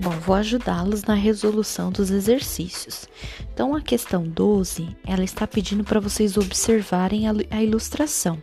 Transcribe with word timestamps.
Bom, 0.00 0.12
vou 0.12 0.34
ajudá-los 0.34 1.02
na 1.04 1.12
resolução 1.12 1.92
dos 1.92 2.10
exercícios. 2.10 3.06
Então, 3.52 3.76
a 3.76 3.82
questão 3.82 4.22
12, 4.22 4.96
ela 5.06 5.22
está 5.22 5.46
pedindo 5.46 5.84
para 5.84 6.00
vocês 6.00 6.38
observarem 6.38 7.24
a, 7.28 7.62
ilustração. 7.62 8.42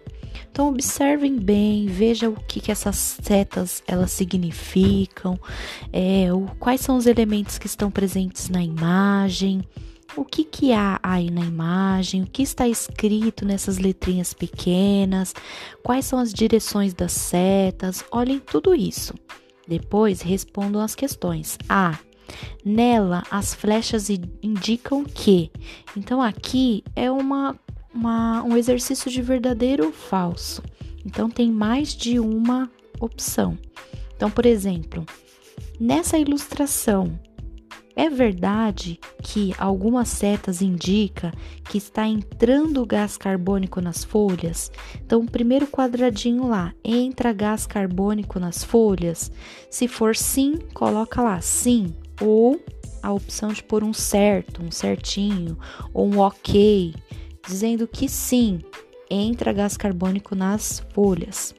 Então, 0.52 0.70
observem 0.70 1.36
bem, 1.36 1.88
vejam 1.88 2.34
o 2.34 2.44
que, 2.48 2.60
que 2.60 2.72
essas 2.72 3.18
setas 3.24 3.82
elas 3.88 4.12
significam, 4.12 5.40
é, 5.92 6.32
o, 6.32 6.46
quais 6.60 6.82
são 6.82 6.96
os 6.96 7.08
elementos 7.08 7.58
que 7.58 7.66
estão 7.66 7.90
presentes 7.90 8.50
na 8.50 8.62
imagem, 8.62 9.64
o 10.16 10.24
que, 10.24 10.44
que 10.44 10.74
há 10.74 11.00
aí 11.02 11.32
na 11.32 11.42
imagem, 11.42 12.22
o 12.22 12.28
que 12.28 12.44
está 12.44 12.68
escrito 12.68 13.44
nessas 13.44 13.80
letrinhas 13.80 14.32
pequenas, 14.32 15.34
quais 15.82 16.06
são 16.06 16.20
as 16.20 16.32
direções 16.32 16.94
das 16.94 17.14
setas, 17.14 18.06
olhem 18.12 18.40
tudo 18.40 18.76
isso. 18.76 19.16
Depois 19.68 20.22
respondam 20.22 20.82
as 20.82 20.96
questões. 20.96 21.58
A. 21.68 22.00
Nela, 22.64 23.24
as 23.32 23.54
flechas 23.54 24.10
indicam 24.10 25.04
que. 25.04 25.52
Então, 25.96 26.22
aqui 26.22 26.84
é 26.96 27.10
uma, 27.10 27.58
uma, 27.94 28.44
um 28.44 28.56
exercício 28.58 29.10
de 29.10 29.22
verdadeiro 29.22 29.86
ou 29.86 29.92
falso. 29.92 30.62
Então, 31.06 31.30
tem 31.30 31.52
mais 31.52 31.96
de 31.96 32.20
uma 32.20 32.70
opção. 33.00 33.58
Então, 34.16 34.32
por 34.32 34.46
exemplo, 34.46 35.06
nessa 35.80 36.18
ilustração, 36.18 37.18
é 37.98 38.12
verdade 38.12 39.00
que 39.24 39.56
algumas 39.58 40.08
setas 40.10 40.62
indicam 40.62 41.32
que 41.68 41.80
está 41.80 42.08
entrando 42.08 42.86
gás 42.86 43.18
carbônico 43.18 43.82
nas 43.82 44.04
folhas? 44.04 44.72
Então, 45.04 45.26
primeiro 45.26 45.66
quadradinho 45.66 46.48
lá, 46.48 46.76
entra 46.86 47.34
gás 47.34 47.66
carbônico 47.66 48.40
nas 48.40 48.64
folhas? 48.64 49.32
Se 49.72 49.88
for 49.88 50.16
sim, 50.16 50.60
coloca 50.76 51.24
lá 51.24 51.42
sim. 51.42 51.92
Ou 52.22 52.62
a 53.02 53.12
opção 53.12 53.50
de 53.50 53.64
pôr 53.64 53.84
um 53.84 53.94
certo, 53.94 54.62
um 54.62 54.70
certinho, 54.70 55.58
ou 55.92 56.08
um 56.08 56.20
ok, 56.20 56.94
dizendo 57.48 57.88
que 57.88 58.08
sim, 58.08 58.60
entra 59.10 59.52
gás 59.52 59.76
carbônico 59.76 60.36
nas 60.36 60.86
folhas. 60.94 61.56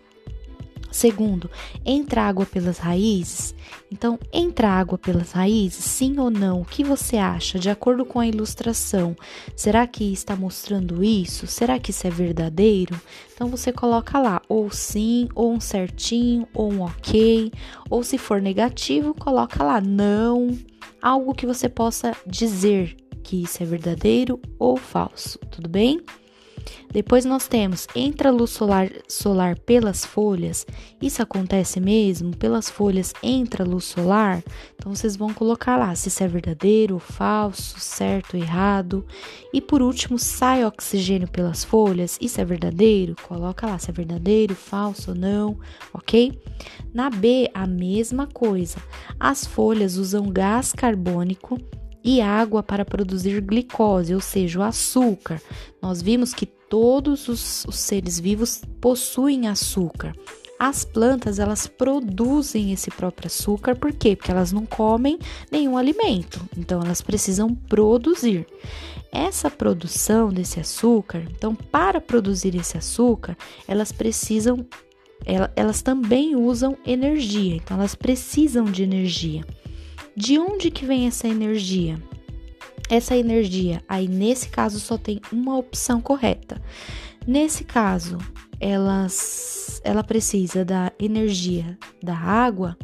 Segundo, 0.90 1.50
entra 1.84 2.22
água 2.22 2.46
pelas 2.46 2.78
raízes? 2.78 3.54
Então, 3.92 4.18
entra 4.32 4.68
água 4.68 4.96
pelas 4.96 5.32
raízes? 5.32 5.84
Sim 5.84 6.18
ou 6.18 6.30
não? 6.30 6.62
O 6.62 6.64
que 6.64 6.82
você 6.82 7.16
acha? 7.16 7.58
De 7.58 7.68
acordo 7.68 8.04
com 8.04 8.18
a 8.18 8.26
ilustração, 8.26 9.16
será 9.54 9.86
que 9.86 10.12
está 10.12 10.34
mostrando 10.34 11.04
isso? 11.04 11.46
Será 11.46 11.78
que 11.78 11.90
isso 11.90 12.06
é 12.06 12.10
verdadeiro? 12.10 12.98
Então, 13.34 13.48
você 13.48 13.72
coloca 13.72 14.18
lá 14.18 14.40
ou 14.48 14.70
sim, 14.70 15.28
ou 15.34 15.52
um 15.52 15.60
certinho, 15.60 16.48
ou 16.54 16.72
um 16.72 16.82
ok. 16.82 17.52
Ou 17.90 18.02
se 18.02 18.18
for 18.18 18.40
negativo, 18.40 19.14
coloca 19.14 19.62
lá 19.62 19.80
não. 19.80 20.56
Algo 21.00 21.34
que 21.34 21.46
você 21.46 21.68
possa 21.68 22.16
dizer 22.26 22.96
que 23.22 23.42
isso 23.42 23.62
é 23.62 23.66
verdadeiro 23.66 24.40
ou 24.58 24.76
falso, 24.76 25.38
tudo 25.50 25.68
bem? 25.68 26.00
Depois 26.92 27.24
nós 27.24 27.46
temos 27.46 27.86
entra 27.94 28.30
luz 28.30 28.50
solar, 28.50 28.90
solar 29.06 29.58
pelas 29.58 30.04
folhas. 30.04 30.66
Isso 31.00 31.22
acontece 31.22 31.80
mesmo? 31.80 32.36
Pelas 32.36 32.70
folhas 32.70 33.12
entra 33.22 33.64
luz 33.64 33.84
solar? 33.84 34.42
Então 34.76 34.94
vocês 34.94 35.16
vão 35.16 35.32
colocar 35.34 35.76
lá 35.76 35.94
se 35.94 36.08
isso 36.08 36.22
é 36.22 36.28
verdadeiro 36.28 36.98
falso, 36.98 37.78
certo 37.78 38.36
errado. 38.36 39.04
E 39.52 39.60
por 39.60 39.82
último, 39.82 40.18
sai 40.18 40.64
oxigênio 40.64 41.28
pelas 41.28 41.64
folhas. 41.64 42.18
Isso 42.20 42.40
é 42.40 42.44
verdadeiro? 42.44 43.14
Coloca 43.26 43.66
lá 43.66 43.78
se 43.78 43.90
é 43.90 43.92
verdadeiro, 43.92 44.54
falso 44.54 45.10
ou 45.10 45.16
não, 45.16 45.58
ok? 45.92 46.40
Na 46.92 47.10
B, 47.10 47.50
a 47.52 47.66
mesma 47.66 48.26
coisa. 48.26 48.78
As 49.18 49.44
folhas 49.44 49.96
usam 49.96 50.30
gás 50.30 50.72
carbônico 50.72 51.58
e 52.02 52.20
água 52.20 52.62
para 52.62 52.84
produzir 52.84 53.40
glicose, 53.40 54.14
ou 54.14 54.20
seja, 54.20 54.60
o 54.60 54.62
açúcar. 54.62 55.40
Nós 55.82 56.00
vimos 56.00 56.32
que 56.32 56.46
todos 56.46 57.28
os, 57.28 57.64
os 57.64 57.76
seres 57.76 58.18
vivos 58.20 58.62
possuem 58.80 59.48
açúcar. 59.48 60.14
As 60.58 60.84
plantas 60.84 61.38
elas 61.38 61.68
produzem 61.68 62.72
esse 62.72 62.90
próprio 62.90 63.28
açúcar, 63.28 63.76
por 63.76 63.92
quê? 63.92 64.16
Porque 64.16 64.30
elas 64.30 64.50
não 64.50 64.66
comem 64.66 65.18
nenhum 65.52 65.76
alimento, 65.76 66.40
então 66.56 66.82
elas 66.82 67.00
precisam 67.00 67.54
produzir. 67.54 68.44
Essa 69.12 69.48
produção 69.48 70.30
desse 70.30 70.58
açúcar, 70.58 71.22
então 71.30 71.54
para 71.54 72.00
produzir 72.00 72.56
esse 72.56 72.76
açúcar, 72.76 73.36
elas 73.68 73.92
precisam, 73.92 74.66
elas 75.54 75.80
também 75.80 76.34
usam 76.34 76.76
energia, 76.84 77.54
então 77.54 77.76
elas 77.78 77.94
precisam 77.94 78.64
de 78.64 78.82
energia. 78.82 79.44
De 80.18 80.36
onde 80.36 80.68
que 80.68 80.84
vem 80.84 81.06
essa 81.06 81.28
energia? 81.28 81.96
Essa 82.90 83.16
energia, 83.16 83.80
aí 83.88 84.08
nesse 84.08 84.48
caso 84.48 84.80
só 84.80 84.98
tem 84.98 85.20
uma 85.30 85.56
opção 85.56 86.00
correta. 86.00 86.60
Nesse 87.24 87.62
caso, 87.62 88.18
elas, 88.58 89.80
ela 89.84 90.02
precisa 90.02 90.64
da 90.64 90.90
energia 90.98 91.78
da 92.02 92.16
água, 92.16 92.76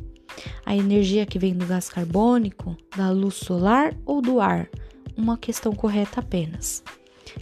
a 0.64 0.76
energia 0.76 1.26
que 1.26 1.36
vem 1.36 1.54
do 1.54 1.66
gás 1.66 1.88
carbônico, 1.88 2.76
da 2.96 3.10
luz 3.10 3.34
solar 3.34 3.96
ou 4.06 4.22
do 4.22 4.40
ar. 4.40 4.70
Uma 5.16 5.36
questão 5.36 5.72
correta 5.72 6.20
apenas. 6.20 6.84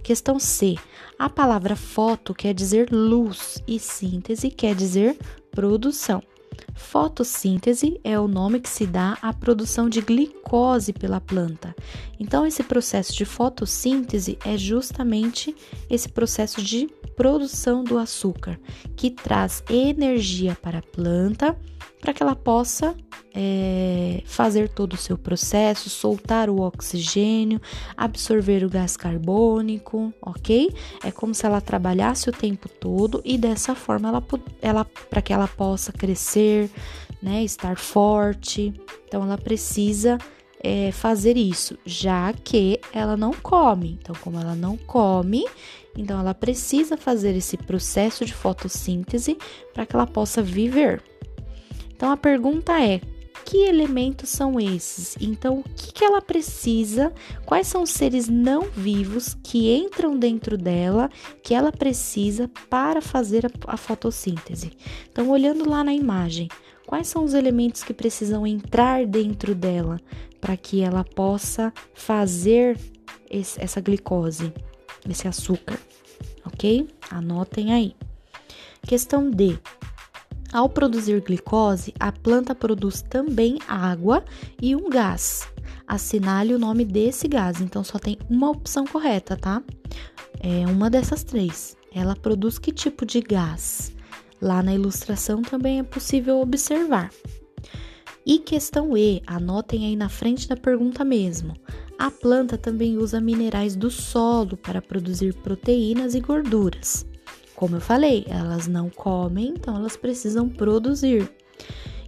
Questão 0.03 0.39
C. 0.39 0.77
A 1.19 1.29
palavra 1.29 1.77
foto 1.77 2.33
quer 2.33 2.55
dizer 2.55 2.89
luz 2.91 3.63
e 3.69 3.79
síntese 3.79 4.51
quer 4.51 4.75
dizer 4.75 5.19
produção. 5.51 6.23
Fotossíntese 6.75 8.01
é 8.05 8.19
o 8.19 8.29
nome 8.29 8.61
que 8.61 8.69
se 8.69 8.87
dá 8.87 9.19
à 9.23 9.33
produção 9.33 9.89
de 9.89 10.01
glicose 10.01 10.93
pela 10.93 11.21
planta. 11.21 11.75
Então, 12.19 12.47
esse 12.47 12.63
processo 12.63 13.15
de 13.15 13.25
fotossíntese 13.25 14.39
é 14.45 14.57
justamente 14.57 15.55
esse 15.89 16.09
processo 16.09 16.63
de 16.63 16.89
produção 17.17 17.85
do 17.85 17.99
açúcar, 17.99 18.59
que 18.97 19.11
traz 19.11 19.63
energia 19.69 20.57
para 20.61 20.79
a 20.79 20.83
planta 20.83 21.57
para 22.01 22.13
que 22.13 22.23
ela 22.23 22.35
possa 22.35 22.97
é, 23.33 23.82
fazer 24.25 24.69
todo 24.69 24.95
o 24.95 24.97
seu 24.97 25.17
processo, 25.19 25.91
soltar 25.91 26.49
o 26.49 26.61
oxigênio, 26.61 27.61
absorver 27.97 28.65
o 28.65 28.71
gás 28.71 28.97
carbônico, 28.97 30.13
ok? 30.21 30.75
É 31.05 31.11
como 31.11 31.35
se 31.35 31.47
ela 31.47 31.61
trabalhasse 31.61 32.29
o 32.29 32.33
tempo 32.33 32.69
todo 32.69 33.21
e 33.25 33.37
dessa 33.37 33.75
forma 33.75 34.09
ela, 34.09 34.25
ela 34.61 34.85
para 34.85 35.23
que 35.23 35.33
ela 35.33 35.49
possa 35.49 35.93
crescer, 35.93 36.71
né, 37.23 37.45
estar 37.45 37.77
forte. 37.77 38.73
Então 39.07 39.23
ela 39.23 39.39
precisa 39.39 40.19
é, 40.63 40.93
fazer 40.93 41.37
isso, 41.37 41.77
já 41.85 42.33
que 42.33 42.81
ela 42.93 43.17
não 43.17 43.33
come. 43.33 43.99
Então, 44.01 44.15
como 44.21 44.39
ela 44.39 44.55
não 44.55 44.77
come, 44.77 45.45
então 45.97 46.19
ela 46.19 46.33
precisa 46.33 46.97
fazer 46.97 47.37
esse 47.37 47.57
processo 47.57 48.25
de 48.25 48.33
fotossíntese 48.33 49.37
para 49.75 49.85
que 49.85 49.97
ela 49.97 50.07
possa 50.07 50.41
viver. 50.41 51.03
Então 51.95 52.11
a 52.11 52.17
pergunta 52.17 52.81
é: 52.81 53.01
que 53.53 53.59
elementos 53.59 54.31
são 54.31 54.59
esses? 54.59 55.15
Então, 55.21 55.59
o 55.59 55.63
que, 55.63 55.93
que 55.93 56.03
ela 56.03 56.23
precisa? 56.23 57.13
Quais 57.45 57.67
são 57.67 57.83
os 57.83 57.91
seres 57.91 58.27
não 58.27 58.63
vivos 58.63 59.37
que 59.45 59.71
entram 59.77 60.19
dentro 60.19 60.57
dela, 60.57 61.11
que 61.43 61.53
ela 61.53 61.71
precisa 61.71 62.51
para 62.71 63.03
fazer 63.03 63.45
a, 63.45 63.51
a 63.67 63.77
fotossíntese? 63.77 64.73
Então, 65.11 65.29
olhando 65.29 65.69
lá 65.69 65.85
na 65.85 65.93
imagem, 65.93 66.49
quais 66.87 67.09
são 67.09 67.25
os 67.25 67.35
elementos 67.35 67.85
que 67.85 67.93
precisam 67.93 68.47
entrar 68.47 69.05
dentro 69.05 69.55
dela 69.55 70.01
para 70.41 70.57
que 70.57 70.81
ela 70.81 71.05
possa 71.05 71.75
fazer 71.93 72.81
esse, 73.29 73.61
essa 73.61 73.83
glicose, 73.83 74.51
esse 75.07 75.29
açúcar? 75.29 75.79
Ok? 76.47 76.89
Anotem 77.11 77.71
aí. 77.75 77.95
Questão 78.81 79.31
D. 79.31 79.59
Ao 80.53 80.69
produzir 80.69 81.23
glicose, 81.23 81.95
a 81.99 82.13
planta 82.13 82.55
produz 82.55 83.01
também 83.01 83.59
água 83.67 84.23
e 84.61 84.77
um 84.77 84.91
gás. 84.91 85.49
Assinale 85.87 86.55
o 86.55 86.59
nome 86.59 86.85
desse 86.85 87.27
gás, 87.27 87.61
então 87.61 87.83
só 87.83 87.99
tem 87.99 88.19
uma 88.29 88.51
opção 88.51 88.87
correta, 88.87 89.35
tá? 89.35 89.63
É 90.41 90.67
uma 90.67 90.91
dessas 90.91 91.25
três. 91.25 91.75
Ela 91.95 92.15
produz 92.15 92.59
que 92.59 92.71
tipo 92.71 93.07
de 93.07 93.21
gás? 93.21 93.93
Lá 94.43 94.63
na 94.63 94.75
ilustração 94.75 95.41
também 95.41 95.79
é 95.79 95.83
possível 95.83 96.41
observar. 96.41 97.11
E 98.27 98.39
questão 98.39 98.97
E, 98.97 99.23
anotem 99.27 99.87
aí 99.87 99.97
na 99.97 100.09
frente 100.09 100.47
da 100.47 100.57
pergunta 100.57 101.03
mesmo. 101.03 101.55
A 101.99 102.11
planta 102.11 102.59
também 102.59 102.99
usa 102.99 103.21
minerais 103.21 103.75
do 103.75 103.91
solo 103.91 104.57
para 104.57 104.83
produzir 104.83 105.35
proteínas 105.35 106.15
e 106.15 106.21
gorduras. 106.21 107.07
Como 107.63 107.77
eu 107.77 107.81
falei, 107.81 108.27
elas 108.27 108.67
não 108.67 108.91
comem, 108.91 109.51
então 109.51 109.77
elas 109.77 109.97
precisam 109.97 110.49
produzir. 110.49 111.31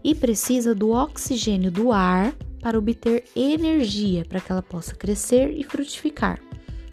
E 0.03 0.13
precisa 0.13 0.75
do 0.75 0.91
oxigênio 0.91 1.71
do 1.71 1.93
ar 1.93 2.35
para 2.61 2.77
obter 2.77 3.23
energia 3.37 4.25
para 4.25 4.41
que 4.41 4.51
ela 4.51 4.63
possa 4.63 4.97
crescer 4.97 5.53
e 5.57 5.63
frutificar. 5.63 6.41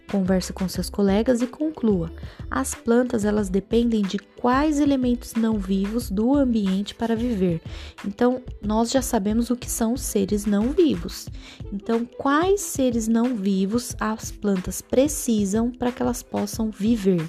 converse 0.08 0.52
com 0.52 0.68
seus 0.68 0.88
colegas 0.88 1.42
e 1.42 1.46
conclua. 1.48 2.12
As 2.48 2.72
plantas 2.72 3.24
elas 3.24 3.48
dependem 3.48 4.02
de 4.02 4.18
quais 4.18 4.78
elementos 4.78 5.34
não 5.34 5.58
vivos 5.58 6.08
do 6.08 6.32
ambiente 6.32 6.94
para 6.94 7.16
viver. 7.16 7.60
Então, 8.06 8.42
nós 8.64 8.92
já 8.92 9.02
sabemos 9.02 9.50
o 9.50 9.56
que 9.56 9.68
são 9.68 9.94
os 9.94 10.02
seres 10.02 10.46
não 10.46 10.68
vivos. 10.68 11.28
Então, 11.72 12.04
quais 12.04 12.60
seres 12.60 13.08
não 13.08 13.34
vivos 13.34 13.96
as 13.98 14.30
plantas 14.30 14.80
precisam 14.80 15.72
para 15.72 15.90
que 15.90 16.00
elas 16.00 16.22
possam 16.22 16.70
viver? 16.70 17.28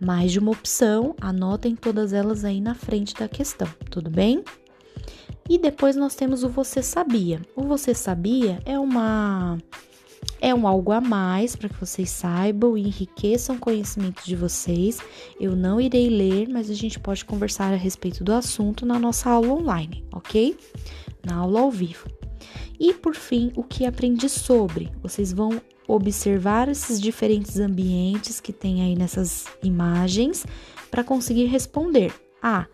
Mais 0.00 0.32
de 0.32 0.38
uma 0.38 0.50
opção, 0.50 1.14
anotem 1.20 1.74
todas 1.74 2.12
elas 2.12 2.44
aí 2.44 2.60
na 2.60 2.74
frente 2.74 3.14
da 3.14 3.28
questão, 3.28 3.68
tudo 3.90 4.10
bem? 4.10 4.42
E 5.48 5.58
depois 5.58 5.94
nós 5.94 6.14
temos 6.14 6.42
o 6.42 6.48
você 6.48 6.82
sabia. 6.82 7.40
O 7.54 7.62
você 7.62 7.94
sabia 7.94 8.58
é 8.64 8.78
uma 8.78 9.58
é 10.40 10.54
um 10.54 10.66
algo 10.66 10.92
a 10.92 11.00
mais 11.00 11.54
para 11.54 11.68
que 11.68 11.78
vocês 11.78 12.10
saibam 12.10 12.76
e 12.76 12.82
enriqueçam 12.82 13.56
o 13.56 13.58
conhecimento 13.58 14.24
de 14.24 14.34
vocês. 14.34 14.98
Eu 15.38 15.54
não 15.54 15.80
irei 15.80 16.08
ler, 16.08 16.48
mas 16.48 16.70
a 16.70 16.74
gente 16.74 16.98
pode 16.98 17.24
conversar 17.24 17.72
a 17.72 17.76
respeito 17.76 18.24
do 18.24 18.32
assunto 18.32 18.84
na 18.86 18.98
nossa 18.98 19.30
aula 19.30 19.52
online, 19.52 20.04
ok? 20.12 20.56
Na 21.24 21.36
aula 21.36 21.60
ao 21.60 21.70
vivo. 21.70 22.08
E 22.78 22.92
por 22.92 23.14
fim, 23.14 23.52
o 23.54 23.62
que 23.62 23.86
aprendi 23.86 24.28
sobre? 24.28 24.90
Vocês 25.02 25.32
vão 25.32 25.60
observar 25.86 26.68
esses 26.68 27.00
diferentes 27.00 27.58
ambientes 27.58 28.40
que 28.40 28.52
tem 28.52 28.82
aí 28.82 28.96
nessas 28.96 29.46
imagens 29.62 30.46
para 30.90 31.04
conseguir 31.04 31.46
responder. 31.46 32.12
A. 32.42 32.66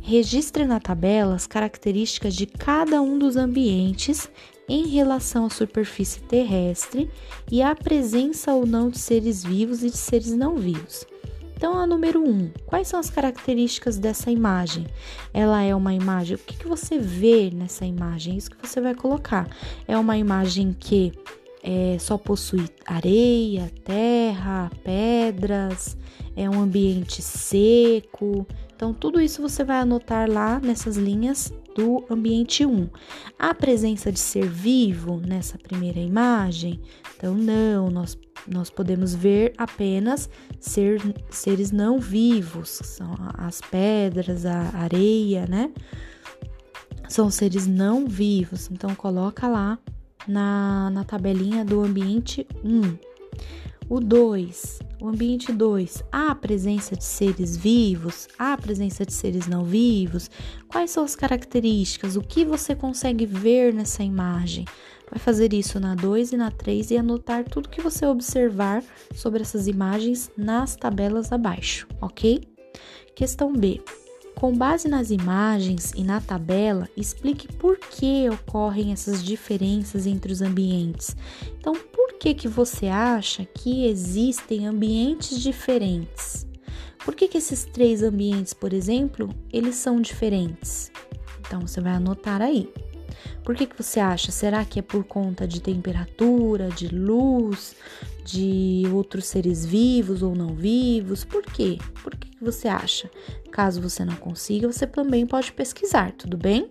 Registre 0.00 0.64
na 0.64 0.80
tabela 0.80 1.34
as 1.34 1.46
características 1.46 2.34
de 2.34 2.46
cada 2.46 3.02
um 3.02 3.18
dos 3.18 3.36
ambientes 3.36 4.30
em 4.66 4.86
relação 4.86 5.46
à 5.46 5.50
superfície 5.50 6.20
terrestre 6.22 7.10
e 7.50 7.60
à 7.60 7.74
presença 7.74 8.52
ou 8.54 8.66
não 8.66 8.88
de 8.88 8.98
seres 8.98 9.44
vivos 9.44 9.82
e 9.82 9.90
de 9.90 9.96
seres 9.98 10.34
não 10.34 10.56
vivos. 10.56 11.06
Então, 11.58 11.76
a 11.76 11.86
número 11.86 12.22
1, 12.22 12.30
um, 12.30 12.50
quais 12.66 12.86
são 12.86 13.00
as 13.00 13.10
características 13.10 13.98
dessa 13.98 14.30
imagem? 14.30 14.86
Ela 15.34 15.60
é 15.60 15.74
uma 15.74 15.92
imagem, 15.92 16.36
o 16.36 16.38
que, 16.38 16.56
que 16.56 16.68
você 16.68 17.00
vê 17.00 17.50
nessa 17.52 17.84
imagem? 17.84 18.36
Isso 18.36 18.50
que 18.50 18.64
você 18.64 18.80
vai 18.80 18.94
colocar. 18.94 19.48
É 19.88 19.98
uma 19.98 20.16
imagem 20.16 20.72
que 20.72 21.12
é, 21.70 21.98
só 21.98 22.16
possui 22.16 22.66
areia, 22.86 23.70
terra, 23.84 24.70
pedras, 24.82 25.98
é 26.34 26.48
um 26.48 26.60
ambiente 26.62 27.20
seco. 27.20 28.46
Então, 28.74 28.94
tudo 28.94 29.20
isso 29.20 29.42
você 29.42 29.62
vai 29.62 29.80
anotar 29.80 30.30
lá 30.30 30.58
nessas 30.60 30.96
linhas 30.96 31.52
do 31.76 32.06
ambiente 32.08 32.64
1. 32.64 32.88
A 33.38 33.52
presença 33.52 34.10
de 34.10 34.18
ser 34.18 34.48
vivo 34.48 35.20
nessa 35.20 35.58
primeira 35.58 36.00
imagem, 36.00 36.80
então 37.14 37.34
não, 37.34 37.90
nós, 37.90 38.16
nós 38.46 38.70
podemos 38.70 39.14
ver 39.14 39.52
apenas 39.58 40.30
ser, 40.58 41.02
seres 41.28 41.70
não 41.70 42.00
vivos, 42.00 42.80
são 42.82 43.14
as 43.36 43.60
pedras, 43.60 44.46
a 44.46 44.74
areia, 44.74 45.46
né? 45.46 45.70
São 47.10 47.30
seres 47.30 47.66
não 47.66 48.06
vivos, 48.06 48.70
então 48.70 48.94
coloca 48.94 49.46
lá 49.46 49.78
na, 50.28 50.90
na 50.90 51.04
tabelinha 51.04 51.64
do 51.64 51.80
ambiente 51.82 52.46
1. 52.62 53.08
O 53.88 54.00
2, 54.00 54.80
o 55.00 55.08
ambiente 55.08 55.50
2, 55.50 56.04
há 56.12 56.34
presença 56.34 56.94
de 56.94 57.04
seres 57.04 57.56
vivos, 57.56 58.28
há 58.38 58.54
presença 58.56 59.06
de 59.06 59.14
seres 59.14 59.46
não 59.46 59.64
vivos. 59.64 60.30
Quais 60.68 60.90
são 60.90 61.04
as 61.04 61.16
características? 61.16 62.14
O 62.14 62.20
que 62.20 62.44
você 62.44 62.74
consegue 62.74 63.24
ver 63.24 63.72
nessa 63.72 64.02
imagem? 64.02 64.66
Vai 65.10 65.18
fazer 65.18 65.54
isso 65.54 65.80
na 65.80 65.94
2 65.94 66.32
e 66.32 66.36
na 66.36 66.50
3 66.50 66.90
e 66.90 66.98
anotar 66.98 67.44
tudo 67.44 67.70
que 67.70 67.80
você 67.80 68.04
observar 68.04 68.84
sobre 69.14 69.40
essas 69.40 69.66
imagens 69.66 70.30
nas 70.36 70.76
tabelas 70.76 71.32
abaixo, 71.32 71.86
ok? 72.02 72.42
Questão 73.14 73.54
B. 73.54 73.80
Com 74.38 74.56
base 74.56 74.86
nas 74.86 75.10
imagens 75.10 75.90
e 75.96 76.04
na 76.04 76.20
tabela, 76.20 76.88
explique 76.96 77.52
por 77.54 77.76
que 77.76 78.30
ocorrem 78.30 78.92
essas 78.92 79.20
diferenças 79.24 80.06
entre 80.06 80.32
os 80.32 80.40
ambientes. 80.40 81.16
Então, 81.58 81.74
por 81.74 82.12
que, 82.20 82.32
que 82.32 82.46
você 82.46 82.86
acha 82.86 83.44
que 83.44 83.84
existem 83.84 84.64
ambientes 84.64 85.40
diferentes? 85.40 86.46
Por 87.04 87.16
que, 87.16 87.26
que 87.26 87.38
esses 87.38 87.64
três 87.64 88.00
ambientes, 88.00 88.54
por 88.54 88.72
exemplo, 88.72 89.28
eles 89.52 89.74
são 89.74 90.00
diferentes? 90.00 90.92
Então, 91.40 91.62
você 91.62 91.80
vai 91.80 91.94
anotar 91.94 92.40
aí. 92.40 92.72
Por 93.42 93.56
que, 93.56 93.66
que 93.66 93.82
você 93.82 93.98
acha? 93.98 94.30
Será 94.30 94.64
que 94.64 94.78
é 94.78 94.82
por 94.82 95.02
conta 95.02 95.48
de 95.48 95.60
temperatura, 95.60 96.68
de 96.68 96.86
luz, 96.86 97.74
de 98.28 98.82
outros 98.92 99.24
seres 99.24 99.64
vivos 99.64 100.22
ou 100.22 100.34
não 100.34 100.54
vivos? 100.54 101.24
Por 101.24 101.42
quê? 101.42 101.78
Por 102.02 102.14
que, 102.14 102.28
você 102.40 102.68
acha? 102.68 103.10
Caso 103.50 103.80
você 103.80 104.04
não 104.04 104.16
consiga, 104.16 104.70
você 104.70 104.86
também 104.86 105.26
pode 105.26 105.50
pesquisar, 105.52 106.12
tudo 106.12 106.36
bem? 106.36 106.68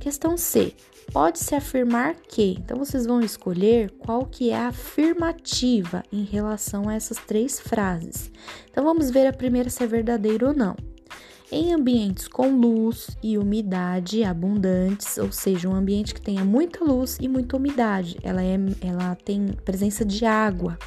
Questão 0.00 0.36
C. 0.36 0.74
Pode-se 1.12 1.54
afirmar 1.54 2.16
que. 2.16 2.56
Então 2.58 2.76
vocês 2.76 3.06
vão 3.06 3.20
escolher 3.20 3.92
qual 3.92 4.26
que 4.26 4.50
é 4.50 4.56
a 4.56 4.68
afirmativa 4.68 6.02
em 6.12 6.24
relação 6.24 6.88
a 6.88 6.94
essas 6.94 7.18
três 7.18 7.60
frases. 7.60 8.32
Então 8.68 8.82
vamos 8.82 9.10
ver 9.10 9.26
a 9.28 9.32
primeira 9.32 9.70
se 9.70 9.84
é 9.84 9.86
verdadeiro 9.86 10.48
ou 10.48 10.54
não. 10.54 10.74
Em 11.54 11.74
ambientes 11.74 12.26
com 12.28 12.48
luz 12.48 13.14
e 13.22 13.36
umidade 13.36 14.24
abundantes, 14.24 15.18
ou 15.18 15.30
seja, 15.30 15.68
um 15.68 15.74
ambiente 15.74 16.14
que 16.14 16.20
tenha 16.22 16.42
muita 16.42 16.82
luz 16.82 17.18
e 17.20 17.28
muita 17.28 17.58
umidade, 17.58 18.16
ela, 18.22 18.42
é, 18.42 18.56
ela 18.80 19.14
tem 19.14 19.48
presença 19.62 20.02
de 20.02 20.24
água. 20.24 20.78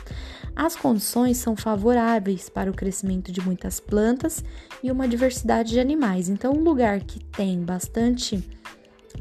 As 0.56 0.76
condições 0.76 1.38
são 1.38 1.56
favoráveis 1.56 2.50
para 2.50 2.72
o 2.72 2.74
crescimento 2.74 3.32
de 3.32 3.42
muitas 3.42 3.80
plantas 3.80 4.44
e 4.82 4.90
uma 4.90 5.08
diversidade 5.08 5.70
de 5.70 5.80
animais. 5.80 6.30
Então, 6.30 6.54
um 6.54 6.64
lugar 6.64 7.00
que 7.02 7.24
tem 7.24 7.64
bastante 7.64 8.44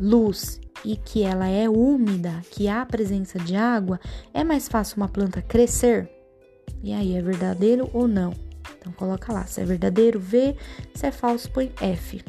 luz 0.00 0.58
e 0.82 0.96
que 0.96 1.24
ela 1.24 1.46
é 1.46 1.68
úmida, 1.68 2.40
que 2.52 2.68
há 2.68 2.86
presença 2.86 3.38
de 3.38 3.54
água, 3.54 4.00
é 4.32 4.42
mais 4.42 4.66
fácil 4.66 4.96
uma 4.96 5.08
planta 5.08 5.42
crescer? 5.42 6.08
E 6.82 6.94
aí, 6.94 7.14
é 7.14 7.20
verdadeiro 7.20 7.90
ou 7.92 8.08
não? 8.08 8.43
Então 8.84 8.92
coloca 8.92 9.32
lá, 9.32 9.46
se 9.46 9.62
é 9.62 9.64
verdadeiro, 9.64 10.20
V, 10.20 10.54
se 10.94 11.06
é 11.06 11.10
falso, 11.10 11.50
põe 11.50 11.72
F. 11.80 12.22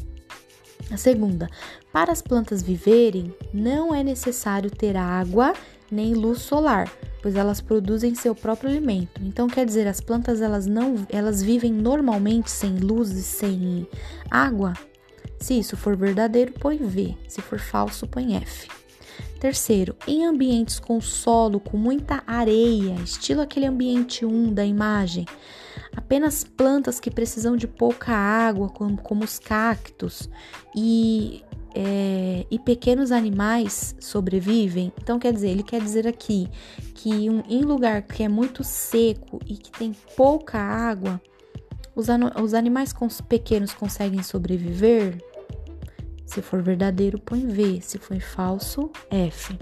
A 0.90 0.96
segunda, 0.96 1.50
para 1.92 2.14
as 2.14 2.22
plantas 2.22 2.64
viverem, 2.64 3.36
não 3.54 3.94
é 3.94 4.02
necessário 4.04 4.72
ter 4.72 4.96
água 4.96 5.54
nem 5.92 6.14
luz 6.14 6.40
solar, 6.40 6.90
pois 7.22 7.36
elas 7.36 7.60
produzem 7.60 8.16
seu 8.16 8.34
próprio 8.34 8.70
alimento. 8.70 9.22
Então 9.22 9.48
quer 9.48 9.66
dizer, 9.66 9.86
as 9.86 10.00
plantas 10.00 10.40
elas 10.40 10.66
não, 10.66 11.06
elas 11.10 11.44
vivem 11.44 11.74
normalmente 11.74 12.50
sem 12.50 12.78
luz 12.78 13.12
e 13.12 13.24
sem 13.24 13.86
água? 14.32 14.74
Se 15.40 15.60
isso 15.60 15.76
for 15.76 15.98
verdadeiro, 15.98 16.54
põe 16.54 16.78
V. 16.78 17.18
Se 17.28 17.42
for 17.42 17.60
falso, 17.60 18.08
põe 18.08 18.36
F. 18.36 18.70
Terceiro, 19.40 19.96
em 20.08 20.26
ambientes 20.26 20.80
com 20.80 21.02
solo 21.02 21.60
com 21.60 21.78
muita 21.78 22.24
areia, 22.26 22.96
estilo 23.04 23.42
aquele 23.42 23.66
ambiente 23.66 24.26
1 24.26 24.54
da 24.54 24.66
imagem, 24.66 25.26
apenas 25.96 26.44
plantas 26.44 27.00
que 27.00 27.10
precisam 27.10 27.56
de 27.56 27.68
pouca 27.68 28.14
água, 28.14 28.70
como, 28.70 28.98
como 28.98 29.24
os 29.24 29.40
cactos, 29.40 30.30
e, 30.76 31.44
é, 31.74 32.46
e 32.50 32.60
pequenos 32.60 33.12
animais 33.12 33.96
sobrevivem. 34.00 34.92
Então, 35.02 35.18
quer 35.18 35.34
dizer, 35.34 35.50
ele 35.50 35.64
quer 35.64 35.82
dizer 35.82 36.08
aqui 36.08 36.50
que 36.94 37.30
um, 37.30 37.42
em 37.48 37.62
lugar 37.62 38.02
que 38.02 38.24
é 38.24 38.28
muito 38.28 38.64
seco 38.64 39.40
e 39.46 39.56
que 39.56 39.72
tem 39.72 39.94
pouca 40.16 40.60
água, 40.60 41.22
os, 41.96 42.08
os 42.44 42.54
animais 42.54 42.94
pequenos 43.28 43.74
conseguem 43.74 44.22
sobreviver? 44.22 45.18
Se 46.26 46.42
for 46.42 46.62
verdadeiro, 46.62 47.20
põe 47.20 47.48
V. 47.48 47.80
Se 47.82 47.98
for 47.98 48.20
falso, 48.20 48.90
F. 49.10 49.58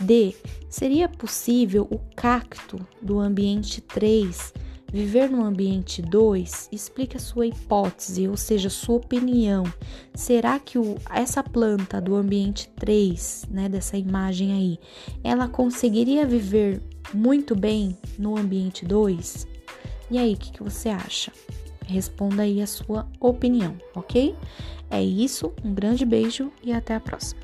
D. 0.00 0.34
Seria 0.68 1.08
possível 1.08 1.86
o 1.88 1.98
cacto 2.16 2.84
do 3.00 3.20
ambiente 3.20 3.80
3 3.80 4.52
viver 4.94 5.28
no 5.28 5.42
ambiente 5.42 6.00
2? 6.00 6.68
Explique 6.70 7.16
a 7.16 7.20
sua 7.20 7.48
hipótese, 7.48 8.28
ou 8.28 8.36
seja, 8.36 8.70
sua 8.70 8.94
opinião. 8.94 9.64
Será 10.14 10.56
que 10.60 10.78
o, 10.78 10.94
essa 11.10 11.42
planta 11.42 12.00
do 12.00 12.14
ambiente 12.14 12.68
3, 12.76 13.46
né, 13.50 13.68
dessa 13.68 13.96
imagem 13.98 14.52
aí, 14.52 14.78
ela 15.24 15.48
conseguiria 15.48 16.24
viver 16.24 16.80
muito 17.12 17.56
bem 17.56 17.98
no 18.16 18.38
ambiente 18.38 18.84
2? 18.84 19.48
E 20.12 20.16
aí, 20.16 20.34
o 20.34 20.36
que, 20.36 20.52
que 20.52 20.62
você 20.62 20.90
acha? 20.90 21.32
Responda 21.88 22.44
aí 22.44 22.62
a 22.62 22.66
sua 22.66 23.04
opinião, 23.18 23.76
ok? 23.96 24.36
É 24.88 25.02
isso, 25.02 25.52
um 25.64 25.74
grande 25.74 26.06
beijo 26.06 26.52
e 26.62 26.72
até 26.72 26.94
a 26.94 27.00
próxima. 27.00 27.43